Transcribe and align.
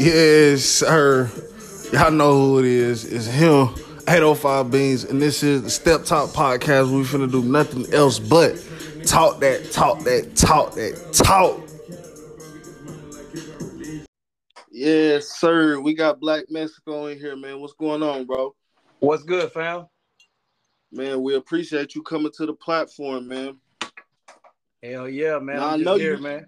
Yes, 0.00 0.62
sir. 0.64 1.30
Y'all 1.92 2.10
know 2.10 2.32
who 2.32 2.60
it 2.60 2.64
is. 2.64 3.04
It's 3.04 3.26
him, 3.26 3.68
805 4.08 4.70
Beans, 4.70 5.04
and 5.04 5.20
this 5.20 5.42
is 5.42 5.62
the 5.62 5.68
Step 5.68 6.04
Talk 6.04 6.30
Podcast. 6.30 6.90
We 6.90 7.02
finna 7.02 7.30
do 7.30 7.42
nothing 7.42 7.92
else 7.92 8.18
but 8.18 8.56
talk 9.04 9.40
that, 9.40 9.70
talk 9.72 9.98
that, 10.04 10.34
talk 10.36 10.72
that, 10.76 11.12
talk. 11.12 11.60
Yes, 14.70 15.38
sir. 15.38 15.78
We 15.80 15.92
got 15.92 16.18
Black 16.18 16.44
Mexico 16.48 17.08
in 17.08 17.18
here, 17.18 17.36
man. 17.36 17.60
What's 17.60 17.74
going 17.74 18.02
on, 18.02 18.24
bro? 18.24 18.54
What's 19.00 19.24
good, 19.24 19.52
fam? 19.52 19.86
Man, 20.90 21.22
we 21.22 21.34
appreciate 21.34 21.94
you 21.94 22.02
coming 22.02 22.32
to 22.38 22.46
the 22.46 22.54
platform, 22.54 23.28
man. 23.28 23.58
Hell 24.82 25.10
yeah, 25.10 25.38
man. 25.40 25.56
Now, 25.56 25.68
i 25.68 25.76
know 25.76 25.96
here, 25.96 26.16
you, 26.16 26.22
man. 26.22 26.46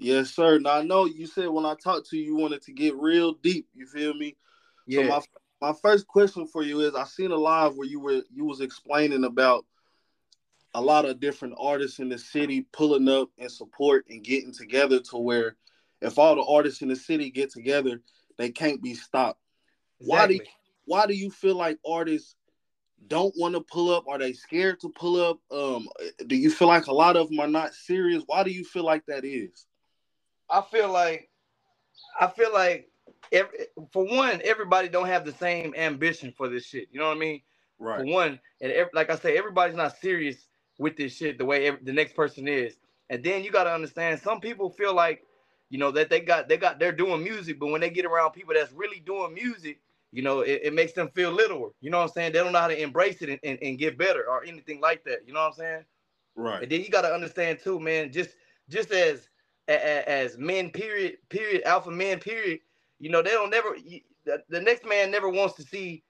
Yes, 0.00 0.30
sir. 0.30 0.58
Now 0.58 0.78
I 0.78 0.82
know 0.82 1.04
you 1.04 1.26
said 1.26 1.48
when 1.50 1.66
I 1.66 1.74
talked 1.74 2.08
to 2.08 2.16
you, 2.16 2.24
you 2.24 2.36
wanted 2.36 2.62
to 2.62 2.72
get 2.72 2.96
real 2.96 3.34
deep. 3.34 3.68
You 3.74 3.86
feel 3.86 4.14
me? 4.14 4.34
Yeah. 4.86 5.02
So 5.02 5.08
my 5.60 5.68
my 5.72 5.78
first 5.82 6.06
question 6.06 6.46
for 6.46 6.62
you 6.62 6.80
is: 6.80 6.94
I 6.94 7.04
seen 7.04 7.30
a 7.30 7.36
live 7.36 7.76
where 7.76 7.86
you 7.86 8.00
were 8.00 8.22
you 8.34 8.46
was 8.46 8.62
explaining 8.62 9.24
about 9.24 9.66
a 10.72 10.80
lot 10.80 11.04
of 11.04 11.20
different 11.20 11.54
artists 11.58 11.98
in 11.98 12.08
the 12.08 12.16
city 12.16 12.66
pulling 12.72 13.08
up 13.08 13.28
and 13.38 13.50
support 13.50 14.06
and 14.08 14.24
getting 14.24 14.54
together 14.54 15.00
to 15.00 15.18
where 15.18 15.56
if 16.00 16.18
all 16.18 16.34
the 16.34 16.44
artists 16.44 16.80
in 16.80 16.88
the 16.88 16.96
city 16.96 17.30
get 17.30 17.50
together, 17.50 18.00
they 18.38 18.50
can't 18.50 18.82
be 18.82 18.94
stopped. 18.94 19.40
Exactly. 20.00 20.16
Why 20.16 20.26
do 20.26 20.34
you, 20.34 20.40
why 20.86 21.06
do 21.06 21.14
you 21.14 21.30
feel 21.30 21.56
like 21.56 21.78
artists 21.86 22.36
don't 23.06 23.34
want 23.36 23.54
to 23.54 23.60
pull 23.60 23.94
up? 23.94 24.04
Are 24.08 24.18
they 24.18 24.32
scared 24.32 24.80
to 24.80 24.88
pull 24.88 25.20
up? 25.20 25.40
Um, 25.50 25.88
do 26.26 26.36
you 26.36 26.50
feel 26.50 26.68
like 26.68 26.86
a 26.86 26.94
lot 26.94 27.16
of 27.16 27.28
them 27.28 27.40
are 27.40 27.48
not 27.48 27.74
serious? 27.74 28.22
Why 28.24 28.44
do 28.44 28.50
you 28.50 28.64
feel 28.64 28.84
like 28.84 29.04
that 29.06 29.26
is? 29.26 29.66
I 30.50 30.62
feel 30.62 30.90
like 30.90 31.30
I 32.20 32.26
feel 32.26 32.52
like 32.52 32.90
every, 33.32 33.58
for 33.92 34.04
one, 34.04 34.40
everybody 34.44 34.88
don't 34.88 35.06
have 35.06 35.24
the 35.24 35.32
same 35.32 35.74
ambition 35.76 36.32
for 36.36 36.48
this 36.48 36.64
shit. 36.64 36.88
You 36.90 37.00
know 37.00 37.08
what 37.08 37.16
I 37.16 37.20
mean? 37.20 37.42
Right. 37.78 38.00
For 38.00 38.06
one, 38.06 38.40
and 38.60 38.72
every, 38.72 38.90
like 38.94 39.10
I 39.10 39.16
say, 39.16 39.38
everybody's 39.38 39.76
not 39.76 39.96
serious 39.96 40.48
with 40.78 40.96
this 40.96 41.16
shit 41.16 41.38
the 41.38 41.44
way 41.44 41.66
every, 41.66 41.80
the 41.82 41.92
next 41.92 42.14
person 42.14 42.48
is. 42.48 42.76
And 43.08 43.22
then 43.24 43.42
you 43.42 43.50
got 43.50 43.64
to 43.64 43.72
understand, 43.72 44.20
some 44.20 44.40
people 44.40 44.70
feel 44.70 44.94
like, 44.94 45.24
you 45.68 45.78
know, 45.78 45.90
that 45.92 46.10
they 46.10 46.20
got 46.20 46.48
they 46.48 46.56
got 46.56 46.78
they're 46.78 46.92
doing 46.92 47.22
music, 47.22 47.58
but 47.60 47.68
when 47.68 47.80
they 47.80 47.90
get 47.90 48.04
around 48.04 48.32
people 48.32 48.54
that's 48.54 48.72
really 48.72 49.00
doing 49.00 49.34
music, 49.34 49.80
you 50.12 50.22
know, 50.22 50.40
it, 50.40 50.62
it 50.64 50.74
makes 50.74 50.92
them 50.92 51.08
feel 51.14 51.30
littler. 51.30 51.70
You 51.80 51.90
know 51.90 51.98
what 51.98 52.04
I'm 52.04 52.10
saying? 52.10 52.32
They 52.32 52.40
don't 52.40 52.52
know 52.52 52.58
how 52.58 52.68
to 52.68 52.80
embrace 52.80 53.22
it 53.22 53.28
and, 53.28 53.38
and, 53.44 53.58
and 53.62 53.78
get 53.78 53.96
better 53.96 54.24
or 54.28 54.44
anything 54.44 54.80
like 54.80 55.04
that. 55.04 55.20
You 55.26 55.32
know 55.32 55.40
what 55.40 55.46
I'm 55.48 55.52
saying? 55.54 55.84
Right. 56.34 56.62
And 56.62 56.72
then 56.72 56.80
you 56.80 56.88
got 56.88 57.02
to 57.02 57.14
understand 57.14 57.60
too, 57.62 57.78
man. 57.78 58.12
Just 58.12 58.30
just 58.68 58.90
as 58.90 59.28
as 59.70 60.38
men, 60.38 60.70
period, 60.70 61.16
period, 61.28 61.62
alpha 61.64 61.90
men, 61.90 62.18
period. 62.18 62.60
You 62.98 63.10
know, 63.10 63.22
they 63.22 63.30
don't 63.30 63.50
never. 63.50 63.76
The, 64.26 64.60
next 64.60 64.84
man 64.86 65.10
never 65.10 65.28
wants 65.28 65.54
to 65.54 65.62
see 65.62 66.04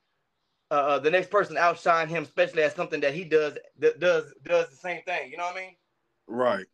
uh, 0.70 0.74
uh, 0.74 0.98
the 0.98 1.10
next 1.10 1.30
person 1.30 1.56
outshine 1.56 2.08
him, 2.08 2.22
especially 2.22 2.62
as 2.62 2.74
something 2.74 3.00
that 3.00 3.14
he 3.14 3.24
does 3.24 3.56
that 3.78 4.00
does 4.00 4.32
does 4.44 4.68
the 4.70 4.76
same 4.76 5.02
thing. 5.02 5.30
You 5.30 5.36
know 5.36 5.44
what 5.44 5.56
I 5.56 5.60
mean? 5.60 5.76
Right. 6.26 6.66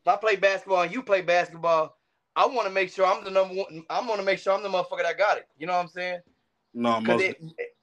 If 0.00 0.08
I 0.08 0.16
play 0.16 0.36
basketball 0.36 0.82
and 0.82 0.92
you 0.92 1.02
play 1.02 1.20
basketball, 1.20 1.96
I 2.36 2.46
want 2.46 2.66
to 2.66 2.72
make 2.72 2.90
sure 2.90 3.06
I'm 3.06 3.24
the 3.24 3.30
number 3.30 3.54
one. 3.54 3.84
I 3.90 4.00
want 4.06 4.20
to 4.20 4.26
make 4.26 4.38
sure 4.38 4.54
I'm 4.54 4.62
the 4.62 4.68
motherfucker 4.68 5.02
that 5.02 5.18
got 5.18 5.36
it. 5.36 5.46
You 5.58 5.66
know 5.66 5.74
what 5.74 5.82
I'm 5.82 5.88
saying? 5.88 6.20
No, 6.72 7.00
because 7.00 7.20
it, 7.22 7.42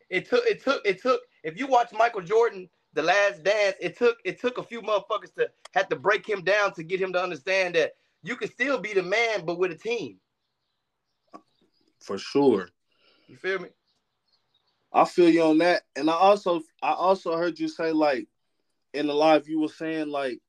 it 0.10 0.30
took 0.30 0.46
it 0.46 0.64
took 0.64 0.86
it 0.86 1.02
took. 1.02 1.22
If 1.44 1.58
you 1.58 1.68
watch 1.68 1.92
Michael 1.92 2.22
Jordan, 2.22 2.70
The 2.94 3.04
Last 3.04 3.44
Dance, 3.44 3.76
it 3.80 3.98
took 3.98 4.18
it 4.26 4.40
took 4.40 4.58
a 4.58 4.64
few 4.64 4.82
motherfuckers 4.82 5.34
to 5.38 5.50
have 5.74 5.90
to 5.90 5.96
break 5.96 6.28
him 6.28 6.44
down 6.44 6.74
to 6.74 6.84
get 6.84 7.02
him 7.02 7.14
to 7.14 7.22
understand 7.22 7.76
that 7.76 7.94
you 8.24 8.36
can 8.36 8.50
still 8.52 8.80
be 8.80 8.94
the 8.94 9.04
man, 9.04 9.46
but 9.46 9.60
with 9.60 9.72
a 9.72 9.76
team. 9.76 10.20
For 12.02 12.18
sure. 12.18 12.70
You 13.28 13.38
feel 13.38 13.60
me? 13.60 13.70
I 14.94 15.06
feel 15.06 15.30
you 15.30 15.44
on 15.44 15.58
that. 15.60 15.84
And 15.96 16.10
I 16.10 16.14
also 16.14 16.62
I 16.82 16.94
also 16.94 17.36
heard 17.36 17.60
you 17.60 17.68
say 17.68 17.92
like 17.92 18.28
in 18.94 19.08
the 19.08 19.14
live 19.14 19.48
you 19.48 19.60
were 19.60 19.68
saying 19.68 20.10
like 20.10 20.40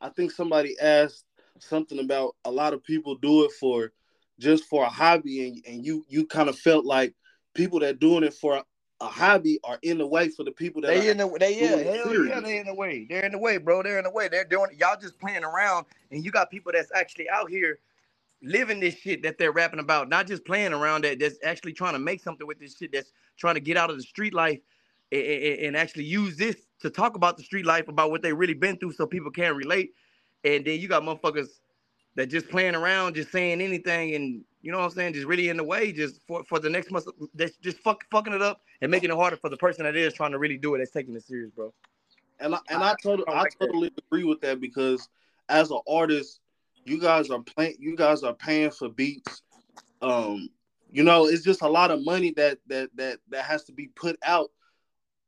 I 0.00 0.08
think 0.08 0.32
somebody 0.32 0.76
asked 0.80 1.24
something 1.58 1.98
about 1.98 2.36
a 2.44 2.50
lot 2.50 2.72
of 2.74 2.82
people 2.82 3.14
do 3.16 3.44
it 3.44 3.52
for 3.52 3.92
just 4.38 4.64
for 4.64 4.84
a 4.84 4.88
hobby 4.88 5.46
and, 5.46 5.64
and 5.66 5.86
you 5.86 6.04
you 6.08 6.26
kind 6.26 6.48
of 6.48 6.58
felt 6.58 6.84
like 6.84 7.14
people 7.54 7.80
that 7.80 8.00
doing 8.00 8.24
it 8.24 8.34
for 8.34 8.62
a 9.00 9.06
hobby 9.06 9.58
are 9.64 9.78
in 9.82 9.98
the 9.98 10.06
way 10.06 10.28
for 10.28 10.44
the 10.44 10.50
people 10.50 10.82
that 10.82 10.88
they 10.88 11.08
in 11.08 11.16
the 11.16 11.28
they 11.38 11.58
yeah 11.58 11.76
hell 11.76 12.14
yeah 12.26 12.40
they 12.40 12.58
in 12.58 12.66
the 12.66 12.74
way. 12.74 13.06
They're 13.08 13.24
in 13.24 13.32
the 13.32 13.38
way 13.38 13.56
bro. 13.56 13.82
They're 13.82 13.98
in 13.98 14.04
the 14.04 14.10
way. 14.10 14.28
They're 14.28 14.44
doing 14.44 14.70
y'all 14.78 14.98
just 15.00 15.18
playing 15.18 15.44
around 15.44 15.86
and 16.10 16.24
you 16.24 16.30
got 16.30 16.50
people 16.50 16.72
that's 16.72 16.90
actually 16.94 17.28
out 17.30 17.48
here 17.50 17.78
living 18.42 18.80
this 18.80 18.94
shit 18.94 19.22
that 19.22 19.38
they're 19.38 19.52
rapping 19.52 19.80
about 19.80 20.08
not 20.08 20.26
just 20.26 20.44
playing 20.44 20.72
around 20.72 21.04
that 21.04 21.18
that's 21.18 21.36
actually 21.44 21.72
trying 21.72 21.92
to 21.92 21.98
make 21.98 22.22
something 22.22 22.46
with 22.46 22.58
this 22.58 22.76
shit 22.76 22.92
that's 22.92 23.12
trying 23.36 23.54
to 23.54 23.60
get 23.60 23.76
out 23.76 23.90
of 23.90 23.96
the 23.96 24.02
street 24.02 24.34
life 24.34 24.60
and, 25.12 25.22
and 25.22 25.76
actually 25.76 26.04
use 26.04 26.36
this 26.36 26.56
to 26.80 26.90
talk 26.90 27.16
about 27.16 27.36
the 27.36 27.42
street 27.42 27.66
life 27.66 27.88
about 27.88 28.10
what 28.10 28.22
they 28.22 28.32
really 28.32 28.54
been 28.54 28.76
through 28.76 28.92
so 28.92 29.06
people 29.06 29.30
can 29.30 29.54
relate. 29.54 29.92
And 30.44 30.64
then 30.64 30.80
you 30.80 30.88
got 30.88 31.02
motherfuckers 31.02 31.48
that 32.16 32.26
just 32.26 32.48
playing 32.48 32.74
around 32.74 33.14
just 33.14 33.30
saying 33.30 33.60
anything 33.60 34.14
and 34.14 34.44
you 34.62 34.72
know 34.72 34.78
what 34.78 34.84
I'm 34.84 34.90
saying? 34.90 35.14
Just 35.14 35.26
really 35.26 35.48
in 35.48 35.56
the 35.56 35.64
way, 35.64 35.92
just 35.92 36.20
for, 36.26 36.44
for 36.44 36.58
the 36.58 36.68
next 36.68 36.90
month, 36.90 37.06
that's 37.34 37.56
just 37.56 37.78
fuck, 37.78 38.04
fucking 38.10 38.32
it 38.32 38.42
up 38.42 38.60
and 38.82 38.90
making 38.90 39.10
it 39.10 39.16
harder 39.16 39.36
for 39.36 39.48
the 39.48 39.56
person 39.56 39.84
that 39.84 39.96
is 39.96 40.12
trying 40.12 40.32
to 40.32 40.38
really 40.38 40.58
do 40.58 40.74
it. 40.74 40.78
That's 40.78 40.90
taking 40.90 41.14
it 41.14 41.24
serious, 41.24 41.50
bro. 41.50 41.72
And 42.40 42.54
I, 42.54 42.58
and 42.68 42.82
I, 42.82 42.90
I 42.90 42.94
totally 43.02 43.28
I, 43.28 43.42
like 43.42 43.58
totally 43.58 43.88
that. 43.88 44.04
agree 44.06 44.24
with 44.24 44.40
that 44.42 44.60
because 44.60 45.08
as 45.48 45.70
an 45.70 45.80
artist, 45.88 46.40
you 46.84 47.00
guys 47.00 47.30
are 47.30 47.40
playing, 47.40 47.76
you 47.78 47.96
guys 47.96 48.22
are 48.22 48.34
paying 48.34 48.70
for 48.70 48.88
beats. 48.88 49.42
Um, 50.02 50.48
you 50.90 51.04
know, 51.04 51.26
it's 51.26 51.44
just 51.44 51.62
a 51.62 51.68
lot 51.68 51.90
of 51.90 52.04
money 52.04 52.32
that 52.36 52.58
that 52.66 52.90
that 52.96 53.18
that 53.30 53.44
has 53.44 53.64
to 53.64 53.72
be 53.72 53.88
put 53.88 54.18
out, 54.24 54.50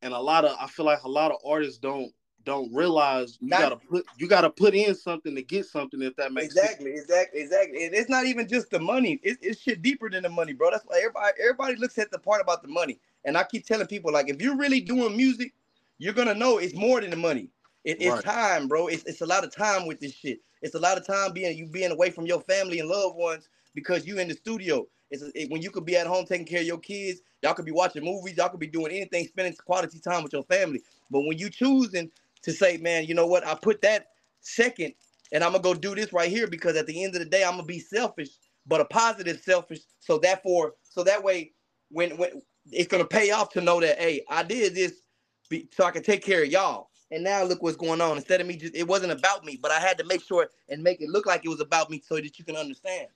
and 0.02 0.12
a 0.12 0.18
lot 0.18 0.44
of 0.44 0.56
I 0.60 0.66
feel 0.66 0.86
like 0.86 1.02
a 1.04 1.08
lot 1.08 1.30
of 1.30 1.38
artists 1.46 1.78
don't 1.78 2.12
don't 2.44 2.72
realize 2.74 3.38
you 3.40 3.48
not, 3.48 3.60
gotta 3.60 3.76
put 3.76 4.06
you 4.18 4.28
gotta 4.28 4.50
put 4.50 4.74
in 4.74 4.94
something 4.94 5.34
to 5.34 5.42
get 5.42 5.66
something 5.66 6.02
if 6.02 6.16
that 6.16 6.32
makes 6.32 6.54
exactly, 6.54 6.96
sense. 6.96 7.02
exactly, 7.02 7.40
exactly. 7.40 7.84
And 7.86 7.94
it's 7.94 8.10
not 8.10 8.26
even 8.26 8.48
just 8.48 8.70
the 8.70 8.78
money. 8.78 9.20
It's, 9.22 9.38
it's 9.42 9.60
shit 9.60 9.82
deeper 9.82 10.10
than 10.10 10.22
the 10.22 10.28
money, 10.28 10.52
bro. 10.52 10.70
That's 10.70 10.84
why 10.84 10.98
everybody 10.98 11.32
everybody 11.40 11.76
looks 11.76 11.98
at 11.98 12.10
the 12.10 12.18
part 12.18 12.40
about 12.40 12.62
the 12.62 12.68
money. 12.68 12.98
And 13.24 13.36
I 13.36 13.44
keep 13.44 13.66
telling 13.66 13.86
people 13.86 14.12
like, 14.12 14.28
if 14.28 14.40
you're 14.40 14.56
really 14.56 14.80
doing 14.80 15.16
music, 15.16 15.54
you're 15.98 16.14
gonna 16.14 16.34
know 16.34 16.58
it's 16.58 16.74
more 16.74 17.00
than 17.00 17.10
the 17.10 17.16
money. 17.16 17.48
It, 17.84 18.00
it's 18.00 18.14
right. 18.14 18.24
time, 18.24 18.68
bro. 18.68 18.86
It's, 18.86 19.04
it's 19.04 19.20
a 19.22 19.26
lot 19.26 19.44
of 19.44 19.54
time 19.54 19.86
with 19.86 20.00
this 20.00 20.14
shit. 20.14 20.40
It's 20.62 20.74
a 20.74 20.80
lot 20.80 20.96
of 20.96 21.06
time 21.06 21.32
being 21.32 21.56
you 21.56 21.66
being 21.66 21.90
away 21.90 22.10
from 22.10 22.26
your 22.26 22.40
family 22.42 22.80
and 22.80 22.88
loved 22.88 23.16
ones 23.16 23.48
because 23.74 24.06
you 24.06 24.18
in 24.18 24.28
the 24.28 24.34
studio. 24.34 24.86
It's 25.10 25.22
it, 25.34 25.50
when 25.50 25.60
you 25.60 25.70
could 25.70 25.84
be 25.84 25.96
at 25.96 26.06
home 26.06 26.24
taking 26.24 26.46
care 26.46 26.60
of 26.60 26.66
your 26.66 26.78
kids. 26.78 27.20
Y'all 27.42 27.54
could 27.54 27.64
be 27.64 27.72
watching 27.72 28.04
movies. 28.04 28.36
Y'all 28.36 28.48
could 28.48 28.60
be 28.60 28.68
doing 28.68 28.92
anything, 28.92 29.26
spending 29.26 29.54
quality 29.66 29.98
time 29.98 30.22
with 30.22 30.32
your 30.32 30.44
family. 30.44 30.80
But 31.10 31.20
when 31.26 31.38
you 31.38 31.50
choosing 31.50 32.10
to 32.42 32.52
say, 32.52 32.76
man, 32.78 33.06
you 33.06 33.14
know 33.14 33.26
what? 33.26 33.46
I 33.46 33.54
put 33.54 33.82
that 33.82 34.08
second 34.40 34.94
and 35.32 35.42
I'm 35.42 35.52
gonna 35.52 35.62
go 35.62 35.74
do 35.74 35.94
this 35.94 36.12
right 36.12 36.30
here 36.30 36.46
because 36.46 36.76
at 36.76 36.86
the 36.86 37.04
end 37.04 37.14
of 37.14 37.20
the 37.20 37.26
day, 37.28 37.44
I'm 37.44 37.52
gonna 37.52 37.64
be 37.64 37.78
selfish, 37.80 38.30
but 38.66 38.80
a 38.80 38.84
positive 38.86 39.40
selfish. 39.40 39.80
So 40.00 40.18
therefore, 40.18 40.74
so 40.82 41.02
that 41.04 41.22
way, 41.22 41.52
when 41.90 42.16
when 42.16 42.42
it's 42.70 42.88
gonna 42.88 43.06
pay 43.06 43.30
off 43.30 43.50
to 43.50 43.60
know 43.60 43.80
that, 43.80 43.98
hey, 43.98 44.24
I 44.28 44.42
did 44.42 44.74
this 44.74 45.02
be, 45.48 45.68
so 45.72 45.84
I 45.84 45.90
can 45.90 46.02
take 46.02 46.24
care 46.24 46.42
of 46.42 46.50
y'all. 46.50 46.88
And 47.10 47.24
now 47.24 47.42
look 47.44 47.62
what's 47.62 47.76
going 47.76 48.00
on. 48.00 48.16
Instead 48.16 48.40
of 48.40 48.46
me 48.46 48.56
just, 48.56 48.74
it 48.74 48.88
wasn't 48.88 49.12
about 49.12 49.44
me, 49.44 49.58
but 49.60 49.70
I 49.70 49.78
had 49.80 49.98
to 49.98 50.04
make 50.04 50.22
sure 50.24 50.48
and 50.68 50.82
make 50.82 51.00
it 51.02 51.10
look 51.10 51.26
like 51.26 51.44
it 51.44 51.48
was 51.50 51.60
about 51.60 51.90
me 51.90 52.02
so 52.06 52.16
that 52.16 52.38
you 52.38 52.44
can 52.44 52.56
understand. 52.56 53.08